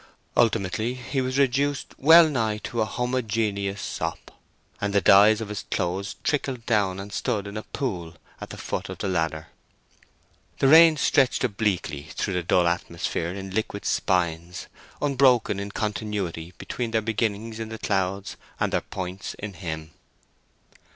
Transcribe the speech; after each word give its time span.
Ultimately 0.35 0.95
he 0.95 1.21
was 1.21 1.37
reduced 1.37 1.93
well 1.99 2.27
nigh 2.27 2.57
to 2.63 2.81
a 2.81 2.85
homogeneous 2.85 3.83
sop, 3.83 4.31
and 4.81 4.95
the 4.95 4.99
dyes 4.99 5.41
of 5.41 5.49
his 5.49 5.61
clothes 5.69 6.15
trickled 6.23 6.65
down 6.65 6.99
and 6.99 7.13
stood 7.13 7.45
in 7.45 7.55
a 7.55 7.61
pool 7.61 8.15
at 8.41 8.49
the 8.49 8.57
foot 8.57 8.89
of 8.89 8.97
the 8.97 9.07
ladder. 9.07 9.49
The 10.57 10.67
rain 10.67 10.97
stretched 10.97 11.43
obliquely 11.43 12.07
through 12.15 12.33
the 12.33 12.41
dull 12.41 12.67
atmosphere 12.67 13.29
in 13.29 13.51
liquid 13.51 13.85
spines, 13.85 14.65
unbroken 15.03 15.59
in 15.59 15.69
continuity 15.69 16.55
between 16.57 16.89
their 16.89 17.03
beginnings 17.03 17.59
in 17.59 17.69
the 17.69 17.77
clouds 17.77 18.37
and 18.59 18.73
their 18.73 18.81
points 18.81 19.35
in 19.35 19.53
him. 19.53 19.91